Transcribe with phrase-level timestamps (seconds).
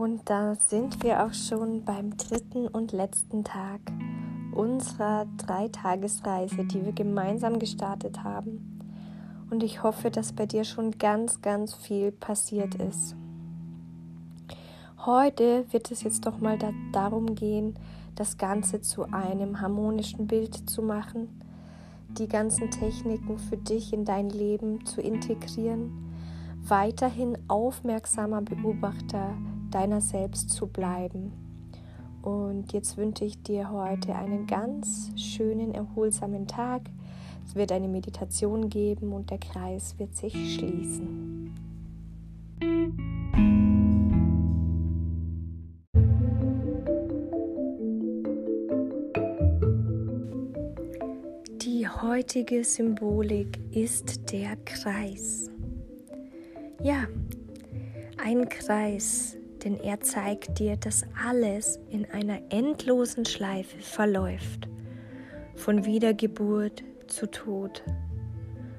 [0.00, 3.80] Und da sind wir auch schon beim dritten und letzten Tag
[4.50, 8.80] unserer Dreitagesreise, die wir gemeinsam gestartet haben.
[9.50, 13.14] Und ich hoffe, dass bei dir schon ganz, ganz viel passiert ist.
[15.04, 17.74] Heute wird es jetzt doch mal da darum gehen,
[18.14, 21.42] das Ganze zu einem harmonischen Bild zu machen,
[22.08, 25.92] die ganzen Techniken für dich in dein Leben zu integrieren,
[26.66, 29.34] weiterhin aufmerksamer Beobachter
[29.70, 31.32] deiner selbst zu bleiben.
[32.22, 36.82] Und jetzt wünsche ich dir heute einen ganz schönen, erholsamen Tag.
[37.46, 41.54] Es wird eine Meditation geben und der Kreis wird sich schließen.
[51.62, 55.50] Die heutige Symbolik ist der Kreis.
[56.82, 57.06] Ja,
[58.22, 64.68] ein Kreis, denn er zeigt dir, dass alles in einer endlosen Schleife verläuft,
[65.54, 67.82] von Wiedergeburt zu Tod,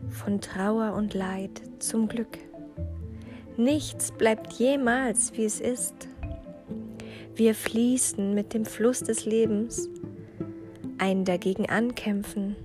[0.09, 2.37] von Trauer und Leid zum Glück.
[3.57, 6.07] Nichts bleibt jemals, wie es ist.
[7.35, 9.89] Wir fließen mit dem Fluss des Lebens.
[10.97, 12.55] Ein dagegen ankämpfen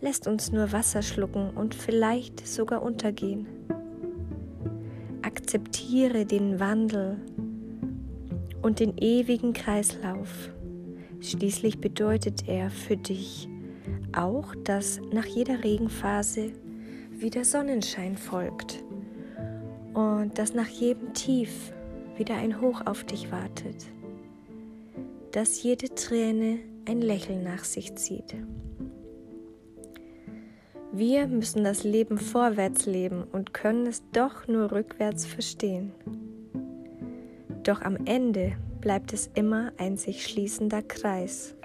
[0.00, 3.46] lässt uns nur Wasser schlucken und vielleicht sogar untergehen.
[5.22, 7.18] Akzeptiere den Wandel
[8.62, 10.50] und den ewigen Kreislauf.
[11.20, 13.48] Schließlich bedeutet er für dich
[14.14, 16.52] auch, dass nach jeder Regenphase
[17.10, 18.82] wieder Sonnenschein folgt
[19.94, 21.72] und dass nach jedem Tief
[22.16, 23.86] wieder ein Hoch auf dich wartet,
[25.32, 28.34] dass jede Träne ein Lächeln nach sich zieht.
[30.92, 35.92] Wir müssen das Leben vorwärts leben und können es doch nur rückwärts verstehen.
[37.66, 41.56] Doch am Ende bleibt es immer ein sich schließender Kreis.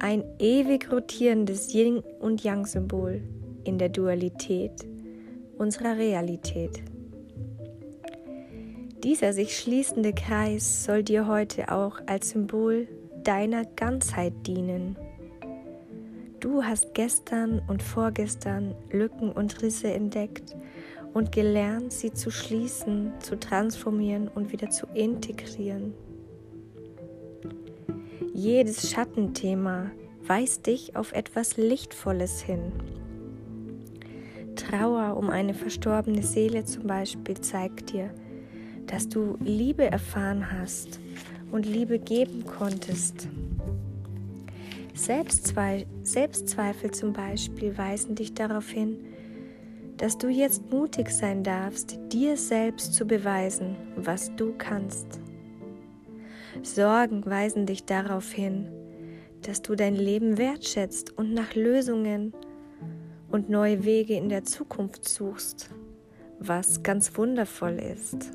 [0.00, 3.22] Ein ewig rotierendes Yin- und Yang-Symbol
[3.62, 4.72] in der Dualität
[5.56, 6.82] unserer Realität.
[9.04, 12.88] Dieser sich schließende Kreis soll dir heute auch als Symbol
[13.22, 14.96] deiner Ganzheit dienen.
[16.40, 20.56] Du hast gestern und vorgestern Lücken und Risse entdeckt
[21.14, 25.94] und gelernt, sie zu schließen, zu transformieren und wieder zu integrieren.
[28.34, 29.90] Jedes Schattenthema
[30.26, 32.72] weist dich auf etwas Lichtvolles hin.
[34.56, 38.10] Trauer um eine verstorbene Seele zum Beispiel zeigt dir,
[38.86, 41.00] dass du Liebe erfahren hast
[41.50, 43.28] und Liebe geben konntest.
[44.94, 48.98] Selbstzweifel zum Beispiel weisen dich darauf hin,
[50.02, 55.20] dass du jetzt mutig sein darfst, dir selbst zu beweisen, was du kannst.
[56.64, 58.66] Sorgen weisen dich darauf hin,
[59.42, 62.32] dass du dein Leben wertschätzt und nach Lösungen
[63.30, 65.70] und neue Wege in der Zukunft suchst,
[66.40, 68.32] was ganz wundervoll ist.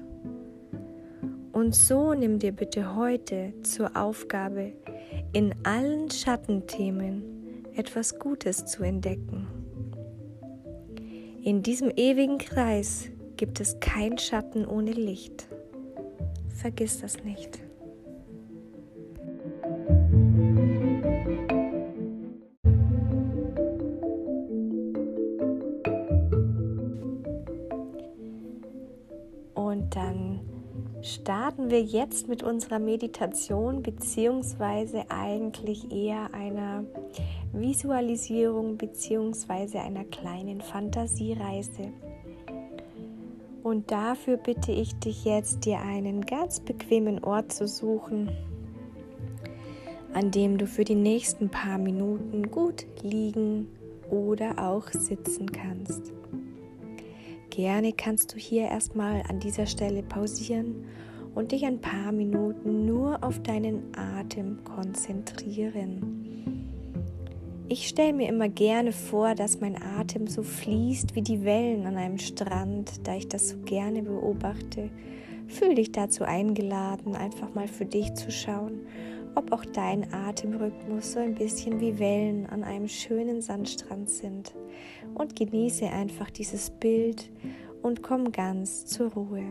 [1.52, 4.72] Und so nimm dir bitte heute zur Aufgabe,
[5.34, 9.57] in allen Schattenthemen etwas Gutes zu entdecken.
[11.48, 15.48] In diesem ewigen Kreis gibt es kein Schatten ohne Licht.
[16.50, 17.62] Vergiss das nicht.
[29.54, 30.42] Und dann
[31.02, 36.84] starten wir jetzt mit unserer Meditation beziehungsweise eigentlich eher einer
[37.60, 39.80] Visualisierung bzw.
[39.80, 41.92] einer kleinen Fantasiereise.
[43.64, 48.32] Und dafür bitte ich dich jetzt, dir einen ganz bequemen Ort zu suchen,
[50.14, 53.68] an dem du für die nächsten paar Minuten gut liegen
[54.10, 56.14] oder auch sitzen kannst.
[57.50, 60.86] Gerne kannst du hier erstmal an dieser Stelle pausieren
[61.36, 66.17] und dich ein paar Minuten nur auf deinen Atem konzentrieren.
[67.70, 71.98] Ich stelle mir immer gerne vor, dass mein Atem so fließt wie die Wellen an
[71.98, 74.90] einem Strand, da ich das so gerne beobachte.
[75.48, 78.88] Fühl dich dazu eingeladen, einfach mal für dich zu schauen,
[79.36, 84.54] ob auch dein Atemrhythmus so ein bisschen wie Wellen an einem schönen Sandstrand sind.
[85.14, 87.30] Und genieße einfach dieses Bild
[87.82, 89.44] und komm ganz zur Ruhe.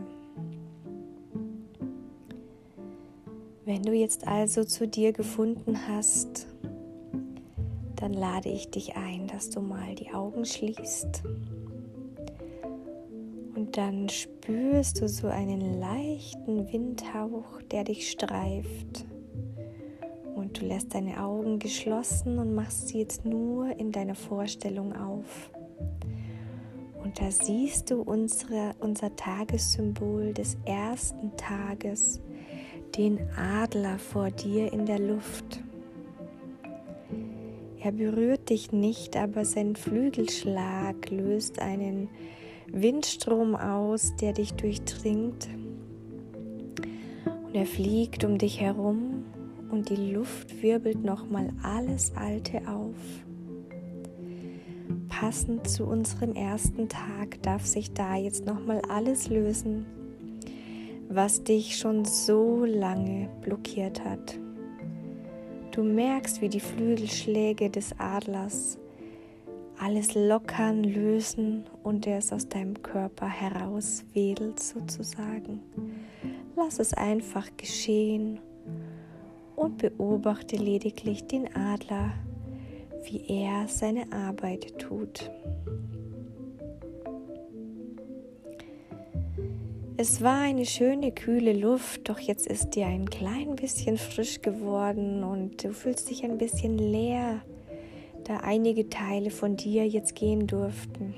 [3.63, 6.47] Wenn du jetzt also zu dir gefunden hast,
[7.97, 11.23] dann lade ich dich ein, dass du mal die Augen schließt
[13.57, 19.05] Und dann spürst du so einen leichten Windhauch, der dich streift.
[20.35, 25.49] Und du lässt deine Augen geschlossen und machst sie jetzt nur in deiner Vorstellung auf.
[27.03, 32.21] Und da siehst du unsere, unser Tagessymbol des ersten Tages,
[32.95, 35.63] den Adler vor dir in der Luft.
[37.87, 42.09] Er berührt dich nicht, aber sein Flügelschlag löst einen
[42.69, 45.47] Windstrom aus, der dich durchdringt.
[47.45, 49.23] Und er fliegt um dich herum
[49.71, 52.97] und die Luft wirbelt nochmal alles Alte auf.
[55.07, 59.85] Passend zu unserem ersten Tag darf sich da jetzt nochmal alles lösen,
[61.07, 64.37] was dich schon so lange blockiert hat.
[65.77, 68.79] Du merkst, wie die Flügelschläge des Adlers
[69.79, 75.61] alles lockern, lösen und er es aus deinem Körper herauswedelt sozusagen.
[76.55, 78.39] Lass es einfach geschehen
[79.55, 82.11] und beobachte lediglich den Adler,
[83.03, 85.29] wie er seine Arbeit tut.
[89.99, 95.23] Es war eine schöne, kühle Luft, doch jetzt ist dir ein klein bisschen frisch geworden
[95.23, 97.41] und du fühlst dich ein bisschen leer,
[98.23, 101.15] da einige Teile von dir jetzt gehen durften.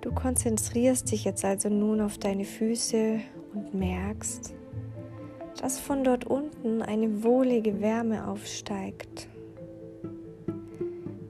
[0.00, 3.20] Du konzentrierst dich jetzt also nun auf deine Füße
[3.52, 4.54] und merkst,
[5.60, 9.28] dass von dort unten eine wohlige Wärme aufsteigt.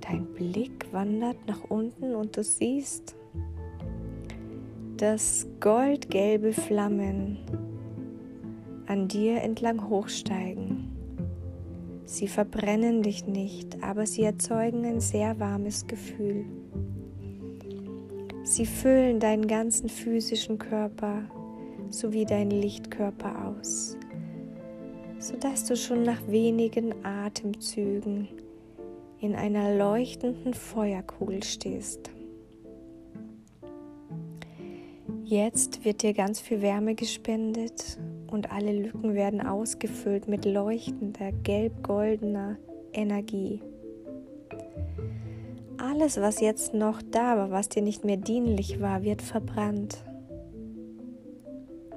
[0.01, 3.16] Dein Blick wandert nach unten und du siehst,
[4.97, 7.39] dass goldgelbe Flammen
[8.87, 10.93] an dir entlang hochsteigen.
[12.05, 16.45] Sie verbrennen dich nicht, aber sie erzeugen ein sehr warmes Gefühl.
[18.45, 21.23] Sie füllen deinen ganzen physischen Körper
[21.91, 23.97] sowie deinen Lichtkörper aus
[25.19, 28.29] sodass du schon nach wenigen Atemzügen
[29.21, 32.11] in einer leuchtenden Feuerkugel stehst.
[35.29, 37.99] Jetzt wird dir ganz viel Wärme gespendet
[38.31, 42.59] und alle Lücken werden ausgefüllt mit leuchtender, gelb-goldener
[42.93, 43.61] Energie.
[45.79, 49.99] Alles, was jetzt noch da war, was dir nicht mehr dienlich war, wird verbrannt,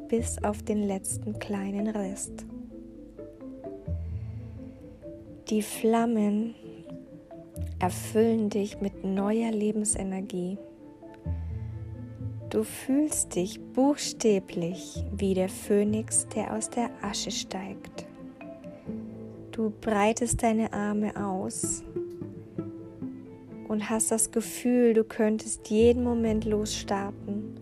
[0.07, 2.47] bis auf den letzten kleinen Rest.
[5.51, 6.55] Die Flammen
[7.77, 10.57] erfüllen dich mit neuer Lebensenergie.
[12.49, 18.07] Du fühlst dich buchstäblich wie der Phönix, der aus der Asche steigt.
[19.51, 21.83] Du breitest deine Arme aus
[23.67, 27.53] und hast das Gefühl, du könntest jeden Moment losstarten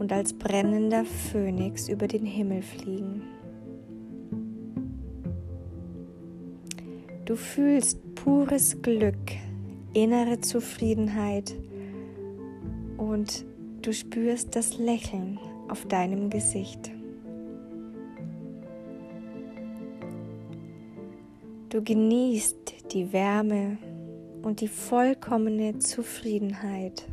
[0.00, 3.22] und als brennender Phönix über den Himmel fliegen.
[7.26, 9.14] Du fühlst pures Glück,
[9.92, 11.54] innere Zufriedenheit
[12.96, 13.44] und
[13.82, 15.38] du spürst das Lächeln
[15.68, 16.90] auf deinem Gesicht.
[21.70, 23.78] Du genießt die Wärme
[24.42, 27.06] und die vollkommene Zufriedenheit.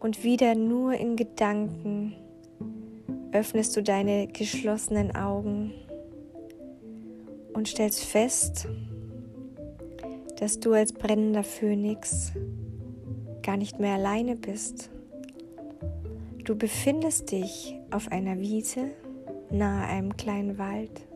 [0.00, 2.14] Und wieder nur in Gedanken
[3.32, 5.72] öffnest du deine geschlossenen Augen
[7.52, 8.66] und stellst fest,
[10.38, 12.32] dass du als brennender Phönix
[13.42, 14.90] gar nicht mehr alleine bist.
[16.44, 18.90] Du befindest dich auf einer Wiese
[19.50, 21.06] nahe einem kleinen Wald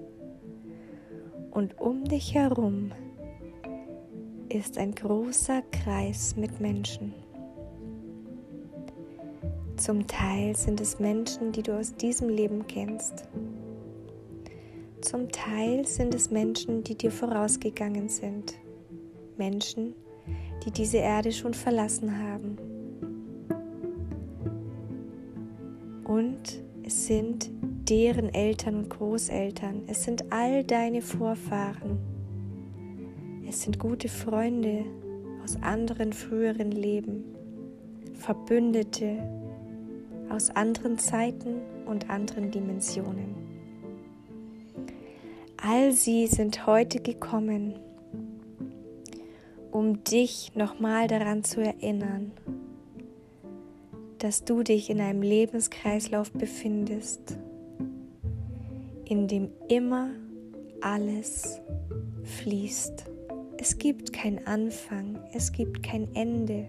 [1.51, 2.93] und um dich herum
[4.49, 7.15] ist ein großer Kreis mit Menschen.
[9.77, 13.29] Zum Teil sind es Menschen, die du aus diesem Leben kennst.
[15.01, 18.55] Zum Teil sind es Menschen, die dir vorausgegangen sind.
[19.37, 19.95] Menschen,
[20.65, 22.57] die diese Erde schon verlassen haben.
[26.05, 27.51] Und es sind
[27.89, 29.83] deren Eltern und Großeltern.
[29.87, 31.99] Es sind all deine Vorfahren.
[33.49, 34.85] Es sind gute Freunde
[35.43, 37.25] aus anderen früheren Leben,
[38.15, 39.19] Verbündete
[40.31, 43.35] aus anderen Zeiten und anderen Dimensionen.
[45.57, 47.75] All sie sind heute gekommen,
[49.75, 52.31] um dich nochmal daran zu erinnern,
[54.19, 57.37] dass du dich in einem Lebenskreislauf befindest,
[59.05, 60.11] in dem immer
[60.81, 61.61] alles
[62.23, 63.07] fließt
[63.59, 66.69] Es gibt kein Anfang, es gibt kein Ende.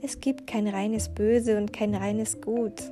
[0.00, 2.90] Es gibt kein reines Böse und kein reines Gut.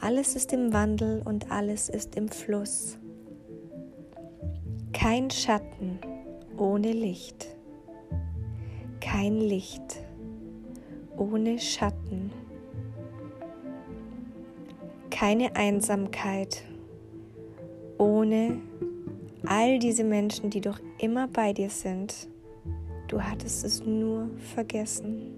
[0.00, 2.98] Alles ist im Wandel und alles ist im Fluss.
[4.92, 6.00] Kein Schatten
[6.58, 7.59] ohne Licht.
[9.00, 10.04] Kein Licht
[11.16, 12.30] ohne Schatten.
[15.10, 16.64] Keine Einsamkeit
[17.98, 18.60] ohne
[19.44, 22.28] all diese Menschen, die doch immer bei dir sind.
[23.08, 25.34] Du hattest es nur vergessen.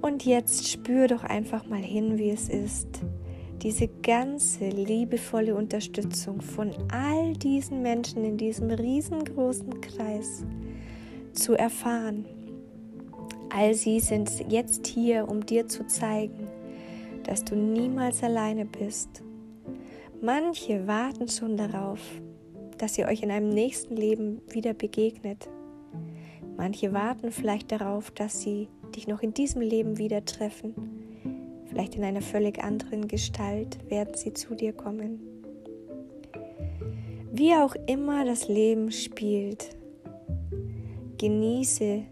[0.00, 3.00] Und jetzt spür doch einfach mal hin, wie es ist,
[3.62, 10.44] diese ganze liebevolle Unterstützung von all diesen Menschen in diesem riesengroßen Kreis
[11.32, 12.26] zu erfahren.
[13.50, 16.48] All sie sind jetzt hier, um dir zu zeigen,
[17.24, 19.22] dass du niemals alleine bist
[20.24, 21.98] Manche warten schon darauf,
[22.78, 25.48] dass ihr euch in einem nächsten Leben wieder begegnet.
[26.56, 30.76] Manche warten vielleicht darauf, dass sie dich noch in diesem Leben wieder treffen.
[31.66, 35.18] Vielleicht in einer völlig anderen Gestalt werden sie zu dir kommen.
[37.32, 39.70] Wie auch immer das Leben spielt,
[41.22, 42.02] genieße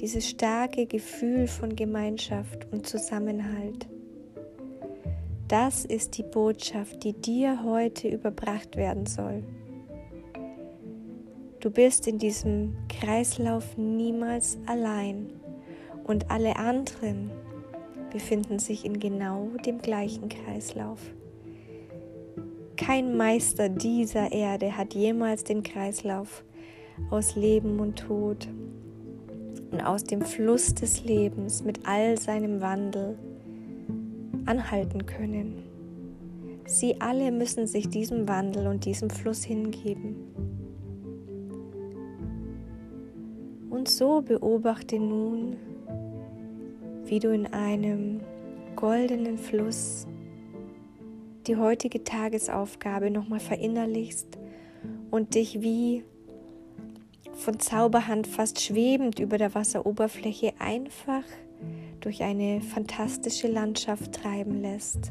[0.00, 3.88] dieses starke Gefühl von Gemeinschaft und Zusammenhalt.
[5.48, 9.44] Das ist die Botschaft, die dir heute überbracht werden soll.
[11.60, 15.40] Du bist in diesem Kreislauf niemals allein
[16.04, 17.30] und alle anderen
[18.12, 21.00] befinden sich in genau dem gleichen Kreislauf.
[22.76, 26.44] Kein Meister dieser Erde hat jemals den Kreislauf
[27.08, 28.48] aus Leben und Tod
[29.70, 33.18] und aus dem Fluss des Lebens mit all seinem Wandel
[34.46, 35.62] anhalten können.
[36.66, 40.16] Sie alle müssen sich diesem Wandel und diesem Fluss hingeben.
[43.70, 45.56] Und so beobachte nun,
[47.04, 48.20] wie du in einem
[48.76, 50.06] goldenen Fluss
[51.46, 54.38] die heutige Tagesaufgabe nochmal verinnerlichst
[55.10, 56.04] und dich wie
[57.40, 61.24] von Zauberhand fast schwebend über der Wasseroberfläche einfach
[62.00, 65.10] durch eine fantastische Landschaft treiben lässt.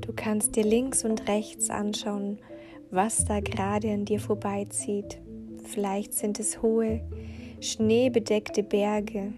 [0.00, 2.38] Du kannst dir links und rechts anschauen,
[2.90, 5.20] was da gerade an dir vorbeizieht.
[5.64, 7.00] Vielleicht sind es hohe,
[7.60, 9.32] schneebedeckte Berge.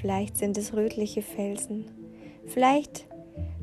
[0.00, 1.84] Vielleicht sind es rötliche Felsen.
[2.46, 3.06] Vielleicht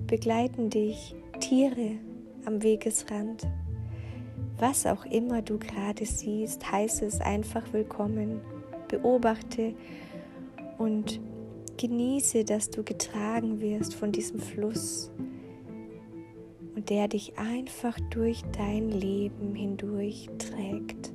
[0.05, 1.97] begleiten dich Tiere
[2.45, 3.47] am Wegesrand.
[4.59, 8.41] Was auch immer du gerade siehst, heiße es einfach willkommen.
[8.87, 9.75] Beobachte
[10.79, 11.19] und
[11.77, 15.11] genieße, dass du getragen wirst von diesem Fluss
[16.75, 21.13] und der dich einfach durch dein Leben hindurch trägt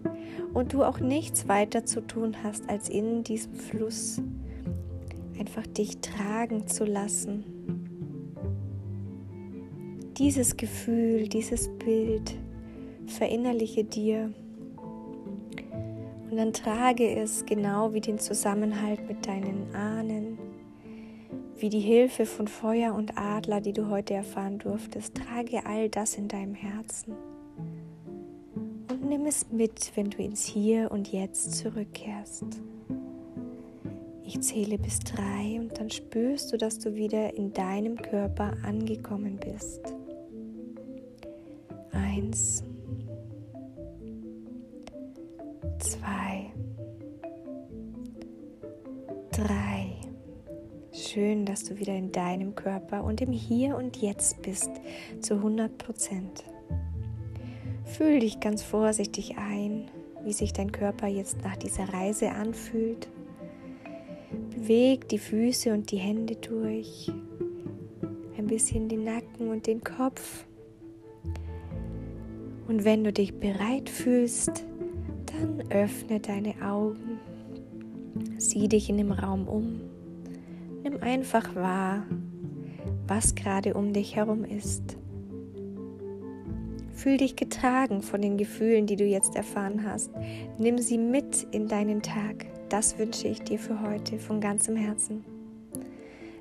[0.54, 4.22] und du auch nichts weiter zu tun hast, als in diesem Fluss
[5.36, 7.44] einfach dich tragen zu lassen.
[10.16, 12.36] Dieses Gefühl, dieses Bild
[13.12, 14.32] verinnerliche dir
[16.30, 20.38] und dann trage es genau wie den Zusammenhalt mit deinen Ahnen,
[21.58, 25.14] wie die Hilfe von Feuer und Adler, die du heute erfahren durftest.
[25.14, 27.14] Trage all das in deinem Herzen
[28.90, 32.46] und nimm es mit, wenn du ins Hier und Jetzt zurückkehrst.
[34.24, 39.38] Ich zähle bis drei und dann spürst du, dass du wieder in deinem Körper angekommen
[39.38, 39.94] bist.
[41.90, 42.64] Eins.
[45.92, 46.50] Zwei,
[49.30, 49.92] drei.
[50.92, 54.70] Schön, dass du wieder in deinem Körper und im Hier und Jetzt bist
[55.20, 56.44] zu 100 Prozent.
[57.84, 59.90] Fühl dich ganz vorsichtig ein,
[60.24, 63.08] wie sich dein Körper jetzt nach dieser Reise anfühlt.
[64.50, 67.12] Beweg die Füße und die Hände durch,
[68.38, 70.46] ein bisschen den Nacken und den Kopf.
[72.66, 74.64] Und wenn du dich bereit fühlst,
[75.42, 77.18] dann öffne deine Augen,
[78.38, 79.80] sieh dich in dem Raum um,
[80.82, 82.06] nimm einfach wahr,
[83.06, 84.96] was gerade um dich herum ist.
[86.92, 90.10] Fühl dich getragen von den Gefühlen, die du jetzt erfahren hast.
[90.58, 92.46] Nimm sie mit in deinen Tag.
[92.68, 95.24] Das wünsche ich dir für heute von ganzem Herzen.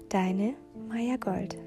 [0.09, 0.53] Deine
[0.87, 1.57] Maya Gold.